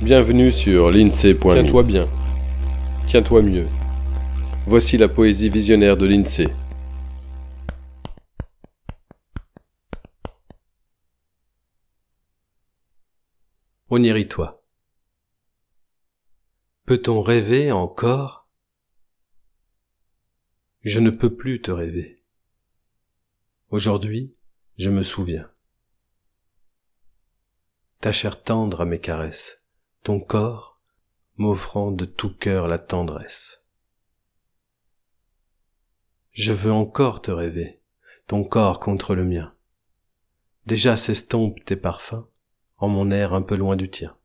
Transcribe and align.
Bienvenue 0.00 0.52
sur 0.52 0.92
l'INSEE.me. 0.92 1.54
Tiens-toi 1.54 1.82
bien. 1.82 2.08
Tiens-toi 3.08 3.42
mieux. 3.42 3.66
Voici 4.64 4.96
la 4.96 5.08
poésie 5.08 5.48
visionnaire 5.48 5.96
de 5.96 6.06
l'INSEE. 6.06 6.46
Oniri-toi. 13.90 14.64
Peut-on 16.86 17.20
rêver 17.20 17.72
encore? 17.72 18.48
Je 20.82 21.00
ne 21.00 21.10
peux 21.10 21.34
plus 21.34 21.60
te 21.60 21.72
rêver. 21.72 22.22
Aujourd'hui, 23.70 24.32
je 24.76 24.90
me 24.90 25.02
souviens. 25.02 25.50
Ta 28.00 28.12
chair 28.12 28.40
tendre 28.44 28.82
à 28.82 28.84
mes 28.84 29.00
caresses, 29.00 29.60
ton 30.02 30.20
corps 30.20 30.80
m'offrant 31.36 31.92
de 31.92 32.04
tout 32.04 32.34
cœur 32.34 32.68
la 32.68 32.78
tendresse. 32.78 33.62
Je 36.32 36.52
veux 36.52 36.72
encore 36.72 37.22
te 37.22 37.30
rêver, 37.30 37.80
ton 38.26 38.44
corps 38.44 38.80
contre 38.80 39.14
le 39.14 39.24
mien. 39.24 39.54
Déjà 40.66 40.96
s'estompent 40.96 41.64
tes 41.64 41.76
parfums 41.76 42.26
en 42.76 42.88
mon 42.88 43.10
air 43.10 43.34
un 43.34 43.42
peu 43.42 43.56
loin 43.56 43.76
du 43.76 43.90
tien. 43.90 44.16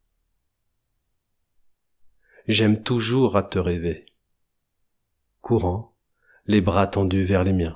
J'aime 2.47 2.83
toujours 2.83 3.37
à 3.37 3.43
te 3.43 3.57
rêver, 3.57 4.05
courant, 5.41 5.95
les 6.45 6.61
bras 6.61 6.87
tendus 6.87 7.23
vers 7.23 7.43
les 7.43 7.53
miens. 7.53 7.75